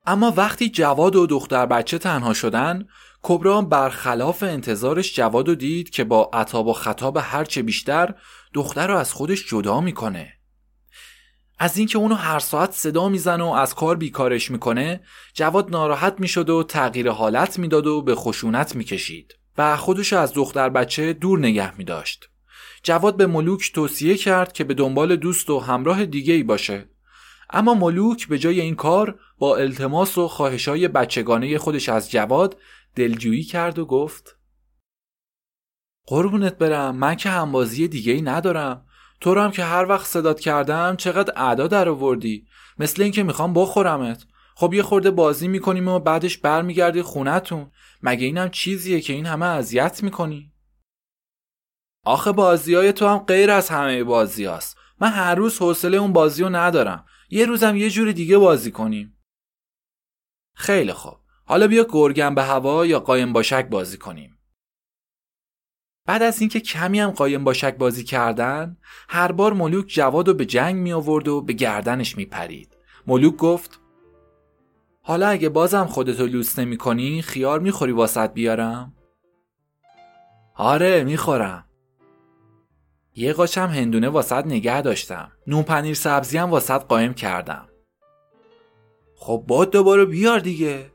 [0.07, 2.87] اما وقتی جواد و دختر بچه تنها شدن
[3.23, 8.15] کبرا برخلاف انتظارش جواد و دید که با عطاب و خطاب هرچه بیشتر
[8.55, 10.33] دختر رو از خودش جدا می‌کنه.
[11.59, 15.01] از اینکه اونو هر ساعت صدا می‌زنه و از کار بیکارش می‌کنه
[15.35, 20.69] جواد ناراحت می‌شد و تغییر حالت می‌داد و به خشونت می‌کشید و خودش از دختر
[20.69, 22.29] بچه دور نگه میداشت.
[22.83, 26.89] جواد به ملوک توصیه کرد که به دنبال دوست و همراه دیگه ای باشه.
[27.55, 32.57] اما ملوک به جای این کار با التماس و خواهشای بچگانه خودش از جواد
[32.97, 34.39] دلجویی کرد و گفت
[36.07, 38.87] قربونت برم من که همبازی دیگه ای ندارم.
[39.21, 42.47] تو هم که هر وقت صدات کردم چقدر ادا در آوردی
[42.79, 44.25] مثل اینکه می‌خوام بخورمت.
[44.55, 47.71] خب یه خورده بازی می‌کنیم و بعدش برمیگردی خونتون
[48.03, 50.53] مگه اینم چیزیه که این همه اذیت می‌کنی؟
[52.05, 54.77] آخه بازی های تو هم غیر از همه بازی هست.
[55.01, 57.05] من هر روز حوصله اون بازی رو ندارم.
[57.35, 59.19] یه روزم یه جور دیگه بازی کنیم.
[60.57, 61.17] خیلی خوب.
[61.45, 64.39] حالا بیا گرگم به هوا یا قایم باشک بازی کنیم.
[66.07, 68.77] بعد از اینکه کمی هم قایم باشک بازی کردن
[69.09, 72.77] هر بار ملوک جواد رو به جنگ می آورد و به گردنش می پرید.
[73.07, 73.81] ملوک گفت
[75.03, 78.93] حالا اگه بازم خودتو لوس نمی کنی خیار می‌خوری واسط بیارم؟
[80.55, 81.64] آره می‌خورم
[83.17, 85.33] یه قاچم هندونه واسط نگه داشتم.
[85.47, 87.69] نون پنیر سبزی هم واسط قایم کردم.
[89.17, 90.91] خب باد دوباره بیار دیگه.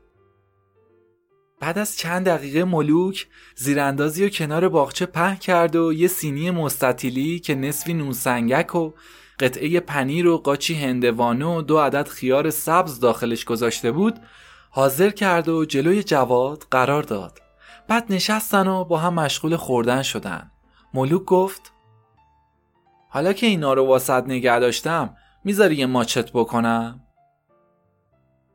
[1.60, 7.38] بعد از چند دقیقه ملوک زیراندازی و کنار باغچه په کرد و یه سینی مستطیلی
[7.38, 8.92] که نصفی نون سنگک و
[9.40, 14.20] قطعه پنیر و قاچی هندوانه و دو عدد خیار سبز داخلش گذاشته بود
[14.70, 17.38] حاضر کرد و جلوی جواد قرار داد.
[17.88, 20.50] بعد نشستن و با هم مشغول خوردن شدن.
[20.94, 21.72] ملوک گفت
[23.12, 27.00] حالا که اینا رو واسط نگه داشتم می‌ذاری یه ماچت بکنم؟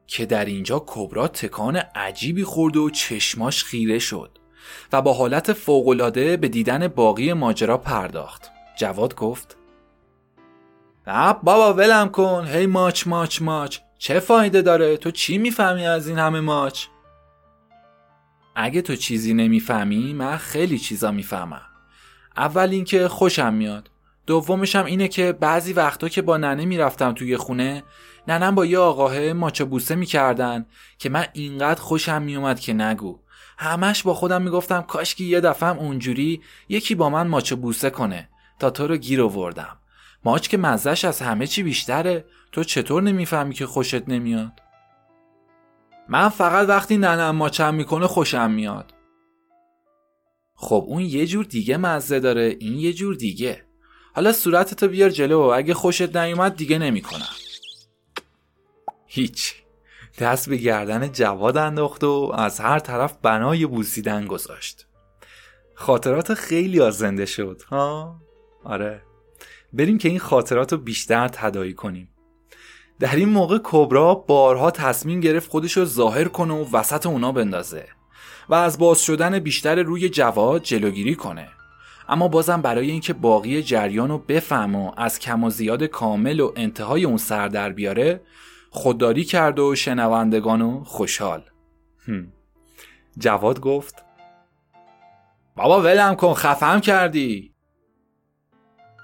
[0.08, 4.38] که در اینجا کبرا تکان عجیبی خورد و چشماش خیره شد
[4.94, 8.52] و با حالت فوقالعاده به دیدن باقی ماجرا پرداخت.
[8.78, 9.58] جواد گفت
[11.08, 12.48] نه بابا ولم کن.
[12.48, 13.80] هی ماچ ماچ ماچ.
[13.98, 16.86] چه فایده داره؟ تو چی می‌فهمی از این همه ماچ؟
[18.56, 21.66] اگه تو چیزی نمی‌فهمی من خیلی چیزا می‌فهمم.
[22.38, 23.92] اول اینکه خوشم میاد.
[24.26, 27.84] دومش هم اینه که بعضی وقتا که با ننه می‌رفتم توی خونه
[28.28, 30.66] ننم با یه آقاه ماچه بوسه می‌کردن
[30.98, 33.20] که من اینقدر خوشم میومد که نگو.
[33.58, 38.30] همش با خودم می‌گفتم کاش که یه دفعه اونجوری یکی با من ماچه بوسه کنه
[38.60, 39.78] تا تو رو گیر آوردم.
[40.26, 44.52] ماچ که مزهش از همه چی بیشتره تو چطور نمی‌فهمی که خوشت نمیاد؟
[46.10, 48.94] من فقط وقتی ننم ماچم می‌کنه خوشم میاد.
[50.56, 53.65] خب اون یه جور دیگه مزه داره این یه جور دیگه.
[54.16, 55.40] حالا صورتتو بیار جلو.
[55.40, 57.36] اگه خوشت نیومد دیگه نمی‌کنم.
[59.06, 59.56] هیچ.
[60.20, 64.88] دست به گردن جواد انداخت و از هر طرف بنای بوسیدن گذاشت.
[65.74, 68.16] خاطرات خیلی از زنده شد ها؟
[68.64, 69.02] آره.
[69.74, 72.10] بریم که این خاطرات رو بیشتر تدایی کنیم.
[73.00, 77.88] در این موقع کبرا بارها تصمیم گرفت خودش رو ظاهر کنه و وسط اونا بندازه
[78.50, 81.55] و از باز شدن بیشتر روی جواد جلوگیری کنه.
[82.10, 86.52] اما بازم برای اینکه باقی جریان رو بفهم و از کم و زیاد کامل و
[86.56, 88.22] انتهای اون سر در بیاره
[88.70, 91.44] خودداری کرد و شنوندگانو خوشحال.
[93.18, 94.06] جواد گفت
[95.56, 97.56] بابا ولم کن خفم کردی.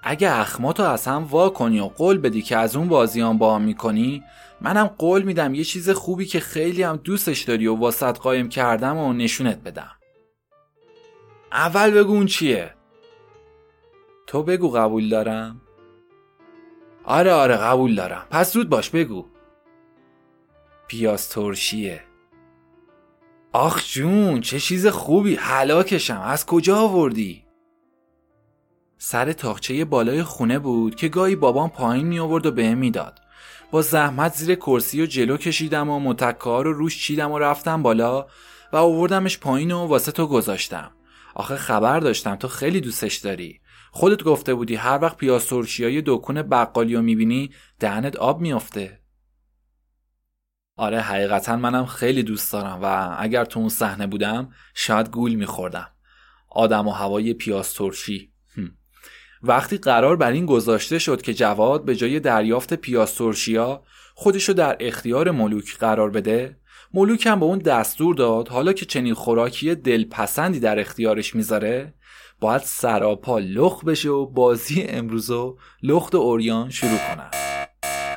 [0.04, 3.62] اگه اخماتو از هم وا کنی و قول بدی که از اون بازیان با هم
[3.62, 4.24] می‌کنی
[4.62, 8.98] منم قول میدم یه چیز خوبی که خیلی هم دوستش داری و واسط قایم کردم
[8.98, 9.92] و نشونت بدم.
[11.52, 12.74] اول بگو اون چیه؟
[14.32, 15.62] تو بگو قبول دارم.
[17.04, 18.28] آره آره قبول دارم.
[18.30, 19.26] پس زود باش بگو.
[20.88, 22.02] پیاز ترشیه.
[23.54, 25.36] آخ جون چه چیز خوبی.
[25.36, 27.46] حلاکشم از کجا آوردی؟
[28.98, 33.20] سر تاخچه بالای خونه بود که گاهی بابام پایین می آورد و بهم می‌داد.
[33.72, 38.28] با زحمت زیر کرسی و جلو کشیدم و متکه رو روش چیدم و رفتم بالا
[38.74, 40.92] و آوردمش پایین و واسه تو گذاشتم.
[41.36, 43.62] آخه خبر داشتم تو خیلی دوستش داری.
[43.92, 45.24] خودت گفته بودی هر وقت
[45.80, 49.02] های دکون بقالی رو می‌بینی دهنت آب میافته.
[50.78, 55.92] آره حقیقتا منم خیلی دوست دارم و اگر تو اون صحنه بودم شاید گول میخوردم.
[56.50, 58.32] آدم و هوای پیاز ترشی
[59.44, 63.84] وقتی قرار بر این گذاشته شد که جواد به جای دریافت پیاز ترشیا
[64.16, 66.58] خودشو در اختیار ملوک قرار بده
[66.94, 71.94] ملوک هم به اون دستور داد حالا که چنین خوراکی دلپسندی در اختیارش می‌ذاره
[72.42, 77.32] باید سراپا لخ بشه و بازی امروزو لخت اوریان شروع کنن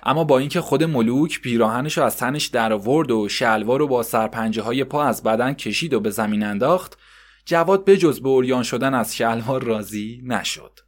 [0.02, 4.62] اما با اینکه خود ملوک پیراهنش از تنش در آورد و شلوار رو با سرپنجه
[4.62, 6.98] های پا از بدن کشید و به زمین انداخت
[7.44, 10.80] جواد به جز به اوریان شدن از شلوار راضی نشد.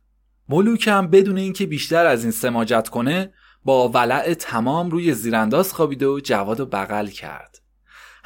[0.48, 3.32] ملوک هم بدون اینکه بیشتر از این سماجت کنه
[3.64, 7.65] با ولع تمام روی زیرانداز خوابید و جواد رو بغل کرد.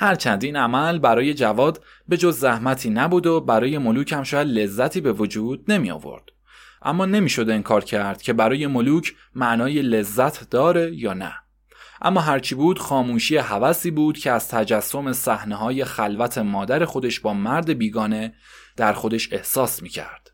[0.02, 5.00] هرچند این عمل برای جواد به جز زحمتی نبود و برای ملوک هم شاید لذتی
[5.00, 6.22] به وجود نمی آورد
[6.82, 11.32] اما نمی‌شد انکار کرد که برای ملوک معنای لذت داره یا نه
[12.02, 17.34] اما هرچی بود خاموشی هوسی بود که از تجسم صحنه های خلوت مادر خودش با
[17.34, 18.34] مرد بیگانه
[18.76, 20.29] در خودش احساس می کرد.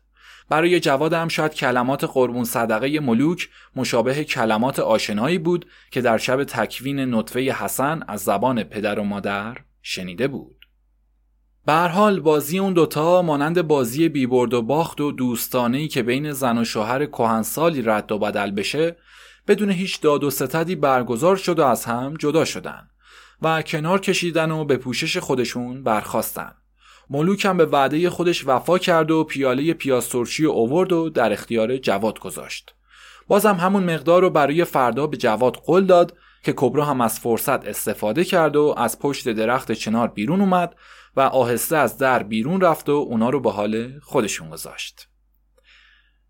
[0.49, 6.43] برای جواد هم شاید کلمات قربون صدقه ملوک مشابه کلمات آشنایی بود که در شب
[6.43, 10.57] تکوین نطفه حسن از زبان پدر و مادر شنیده بود.
[11.65, 16.57] به حال بازی اون دوتا مانند بازی بیبرد و باخت و دوستانهی که بین زن
[16.57, 18.95] و شوهر کهنسالی رد و بدل بشه
[19.47, 22.87] بدون هیچ داد و ستدی برگزار شد و از هم جدا شدن
[23.41, 26.51] و کنار کشیدن و به پوشش خودشون برخواستن
[27.09, 29.75] ملوک هم به وعده خودش وفا کرد و پیاله
[30.39, 32.73] و اوورد و در اختیار جواد گذاشت
[33.27, 37.67] بازم همون مقدار رو برای فردا به جواد قول داد که کبرا هم از فرصت
[37.67, 40.75] استفاده کرد و از پشت درخت چنار بیرون اومد
[41.15, 45.07] و آهسته از در بیرون رفت و اونا رو به حال خودشون گذاشت.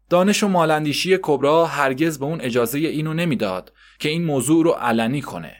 [0.10, 5.22] دانش و مالندیشی کبرا هرگز به اون اجازه اینو نمی‌داد که این موضوع رو علنی
[5.22, 5.56] کنه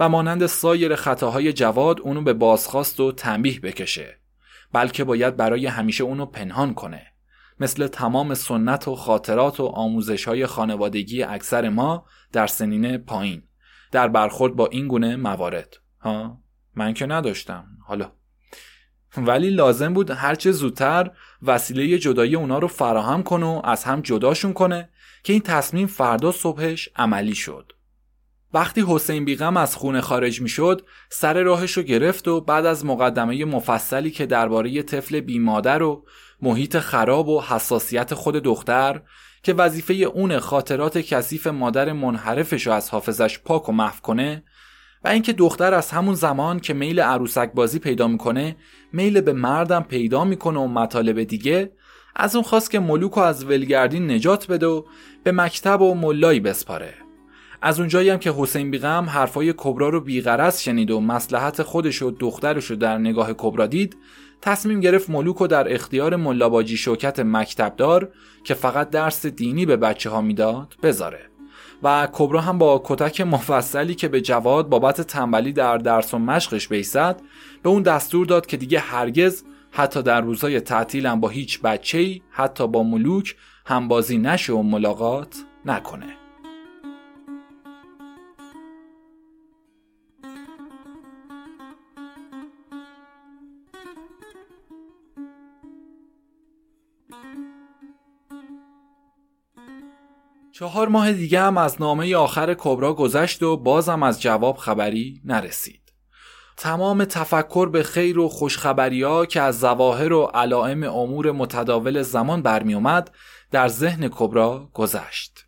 [0.00, 4.19] و مانند سایر خطاهای جواد اونو به بازخواست و تنبیه بکشه
[4.72, 7.06] بلکه باید برای همیشه اونو پنهان کنه.
[7.60, 13.42] مثل تمام سنت و خاطرات و آموزش های خانوادگی اکثر ما در سنین پایین.
[13.92, 15.76] در برخورد با این گونه موارد.
[16.00, 16.40] ها؟
[16.74, 17.64] من که نداشتم.
[17.86, 18.12] حالا.
[19.16, 21.10] ولی لازم بود هرچه زودتر
[21.42, 24.88] وسیله جدایی اونا رو فراهم کنه و از هم جداشون کنه
[25.22, 27.72] که این تصمیم فردا صبحش عملی شد.
[28.54, 32.84] وقتی حسین بیغم از خونه خارج می شد سر راهش رو گرفت و بعد از
[32.84, 36.04] مقدمه مفصلی که درباره طفل بیمادر و
[36.42, 39.00] محیط خراب و حساسیت خود دختر
[39.42, 44.44] که وظیفه اون خاطرات کثیف مادر منحرفش رو از حافظش پاک و محو کنه
[45.04, 48.56] و اینکه دختر از همون زمان که میل عروسک بازی پیدا می‌کنه
[48.92, 51.72] میل به مردم پیدا می‌کنه و مطالب دیگه
[52.16, 54.82] از اون خواست که ملوک رو از ولگردین نجات بده و
[55.24, 57.09] به مکتب و ملایی بسپاره.
[57.62, 62.10] از اونجایی هم که حسین بیغم حرفای کبرا رو بیغرض شنید و مسلحت خودش و
[62.10, 63.96] دخترش رو در نگاه کبرا دید
[64.42, 68.08] تصمیم گرفت ملوک و در اختیار ملاباجی شوکت مکتبدار
[68.44, 71.20] که فقط درس دینی به بچه ها می‌داد بذاره.
[71.82, 76.68] و کبرا هم با کتک مفصلی که به جواد بابت تنبلی در درس و مشقش
[76.68, 77.20] بیسد
[77.62, 82.68] به اون دستور داد که دیگه هرگز حتی در روزهای تعطیلم با هیچ بچه‌ای حتی
[82.68, 83.36] با ملوک
[83.66, 86.19] همبازی نشه و ملاقات نکنه.
[100.60, 105.92] چهار ماه دیگه هم از نامه آخر کبرا گذشت و بازم از جواب خبری نرسید.
[106.56, 112.42] تمام تفکر به خیر و خوشخبری ها که از زواهر و علائم امور متداول زمان
[112.42, 113.10] برمی اومد
[113.50, 115.46] در ذهن کبرا گذشت.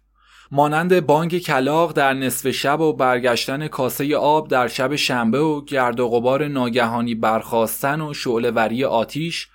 [0.51, 6.01] مانند بانگ کلاق در نصف شب و برگشتن کاسه آب در شب شنبه و گرد
[6.01, 9.49] و غبار ناگهانی برخواستن و شعلهوری آتیش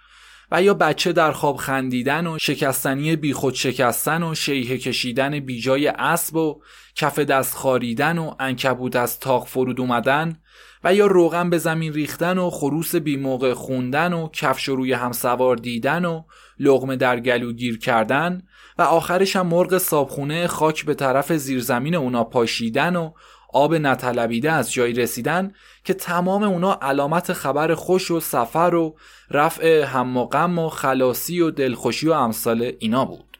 [0.51, 6.35] و یا بچه در خواب خندیدن و شکستنی بیخود شکستن و شیه کشیدن بیجای اسب
[6.35, 6.61] و
[6.95, 10.39] کف دست خاریدن و انکبوت از تاق فرود اومدن
[10.83, 15.55] و یا روغن به زمین ریختن و خروس موقع خوندن و کفش روی هم سوار
[15.55, 16.23] دیدن و
[16.59, 18.41] لغمه در گلو گیر کردن
[18.77, 23.11] و آخرش هم مرغ صابخونه خاک به طرف زیرزمین اونا پاشیدن و
[23.53, 28.95] آب نطلبیده از جایی رسیدن که تمام اونا علامت خبر خوش و سفر و
[29.31, 33.37] رفع هم و غم و خلاصی و دلخوشی و امثال اینا بود.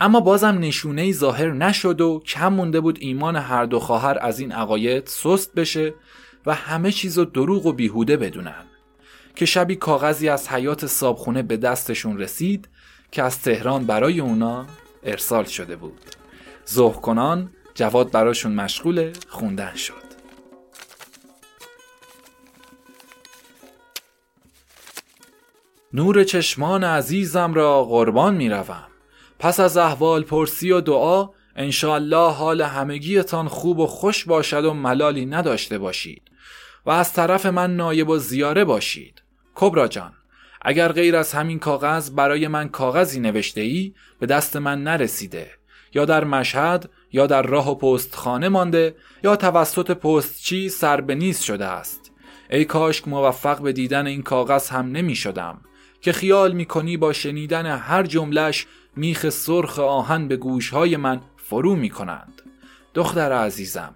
[0.00, 4.52] اما بازم نشونه ظاهر نشد و کم مونده بود ایمان هر دو خواهر از این
[4.52, 5.94] عقاید سست بشه
[6.46, 8.64] و همه چیز رو دروغ و بیهوده بدونن.
[9.34, 12.68] که شبی کاغذی از حیات صابخونه به دستشون رسید
[13.12, 14.66] که از تهران برای اونا
[15.02, 16.00] ارسال شده بود.
[16.64, 17.50] زهکنان کنان
[17.80, 20.10] جواد براشون مشغول خوندن شد
[25.92, 28.86] نور چشمان عزیزم را قربان می روم.
[29.38, 35.26] پس از احوال پرسی و دعا انشالله حال همگیتان خوب و خوش باشد و ملالی
[35.26, 36.30] نداشته باشید
[36.86, 39.22] و از طرف من نایب و زیاره باشید
[39.54, 40.12] کبرا جان
[40.62, 45.50] اگر غیر از همین کاغذ برای من کاغذی نوشته ای به دست من نرسیده
[45.94, 51.14] یا در مشهد یا در راه و پست خانه مانده یا توسط پستچی سر به
[51.14, 52.12] نیست شده است.
[52.50, 55.60] ای کاشک موفق به دیدن این کاغذ هم نمی شدم
[56.00, 61.76] که خیال می کنی با شنیدن هر جملش میخ سرخ آهن به گوشهای من فرو
[61.76, 62.42] می کنند.
[62.94, 63.94] دختر عزیزم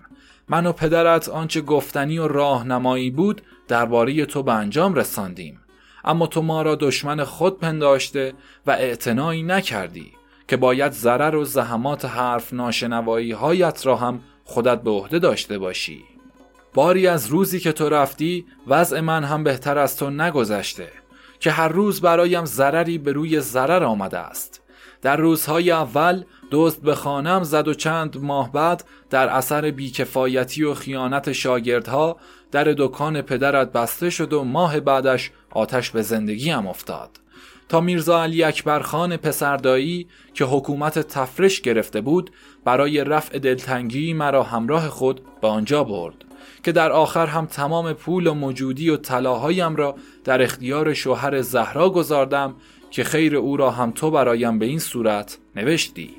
[0.49, 5.61] من و پدرت آنچه گفتنی و راهنمایی بود درباره تو به انجام رساندیم.
[6.05, 8.33] اما تو ما را دشمن خود پنداشته
[8.67, 10.13] و اعتنایی نکردی.
[10.49, 16.05] که باید ضرر و زحمات حرف ناشنوایی هایت را هم خودت به عهده داشته باشی.
[16.75, 20.89] باری از روزی که تو رفتی وضع من هم بهتر از تو نگذشته
[21.41, 24.61] که هر روز برایم ضرری به روی ضرر آمده است.
[25.03, 30.75] در روزهای اول دزد به خانم زد و چند ماه بعد در اثر بیکفایتی و
[30.75, 32.17] خیانت شاگردها
[32.51, 37.11] در دکان پدرت بسته شد و ماه بعدش آتش به زندگیم افتاد.
[37.69, 42.31] تا میرزا علی اکبر خان پسردایی که حکومت تفرش گرفته بود
[42.65, 46.25] برای رفع دلتنگی مرا همراه خود به آنجا برد
[46.63, 49.95] که در آخر هم تمام پول و موجودی و طلاهایم را
[50.25, 52.55] در اختیار شوهر زهرا گذاردم
[52.91, 56.11] که خیر او را هم تو برایم به این صورت نوشتی.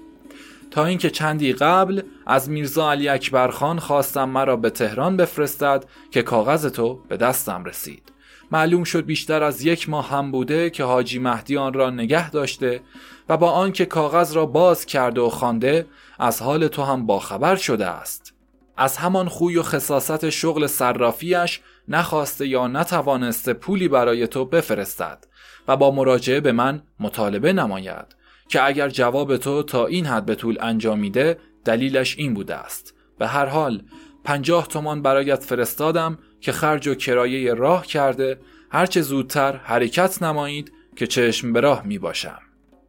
[0.71, 6.21] تا اینکه چندی قبل از میرزا علی اکبر خان خواستم مرا به تهران بفرستد که
[6.21, 8.14] کاغذ تو به دستم رسید.
[8.51, 12.81] معلوم شد بیشتر از یک ماه هم بوده که حاجی مهدی آن را نگه داشته
[13.29, 15.85] و با آنکه کاغذ را باز کرده و خوانده
[16.19, 18.33] از حال تو هم باخبر شده است.
[18.77, 25.27] از همان خوی و خصاصت شغل صرافیش نخواسته یا نتوانسته پولی برای تو بفرستد
[25.67, 28.15] و با مراجعه به من مطالبه نماید
[28.47, 32.93] که اگر جواب تو تا این حد به طول انجامیده دلیلش این بوده است.
[33.19, 33.81] به هر حال
[34.23, 38.39] پنجاه تومان برایت فرستادم که خرج و کرایه راه کرده
[38.71, 42.39] هرچه زودتر حرکت نمایید که چشم به راه می باشم.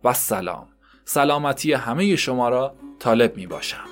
[0.04, 0.68] و سلام.
[1.04, 3.84] سلامتی همه شما را طالب می باشم.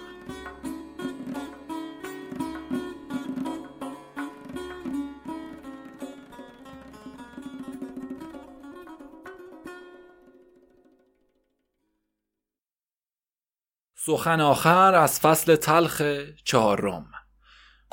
[14.06, 16.02] سخن آخر از فصل تلخ
[16.44, 17.13] چهارم.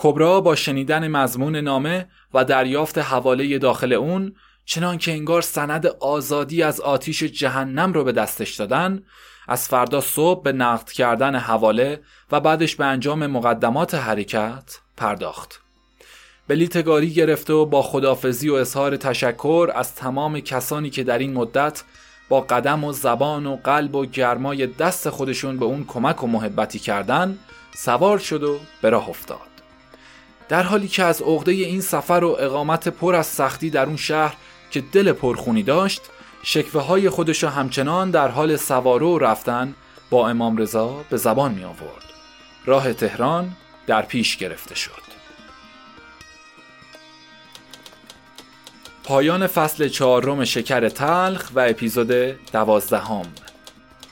[0.04, 4.36] کبرا با شنیدن مضمون نامه و دریافت حواله داخل اون
[4.66, 9.04] چنان که انگار سند آزادی از آتیش جهنم رو به دستش دادن
[9.47, 15.62] از فردا صبح به نقد کردن حواله و بعدش به انجام مقدمات حرکت پرداخت.
[16.47, 21.84] بلیتگاری گرفته و با خدافزی و اظهار تشکر از تمام کسانی که در این مدت
[22.30, 26.80] با قدم و زبان و قلب و گرمای دست خودشون به اون کمک و محبتی
[26.80, 27.39] کردن
[27.76, 29.51] سوار شد و به راه افتاد.
[30.52, 34.36] در حالی که از عقده این سفر و اقامت پر از سختی در اون شهر
[34.72, 36.02] که دل پرخونی داشت
[36.43, 39.76] شکوه های خودش همچنان در حال سوارو رفتن
[40.10, 42.04] با امام رضا به زبان می آورد.
[42.66, 43.52] راه تهران
[43.88, 45.02] در پیش گرفته شد.
[49.04, 52.12] پایان فصل چهارم شکر تلخ و اپیزود
[52.52, 53.26] دوازدهم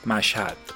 [0.06, 0.69] مشهد.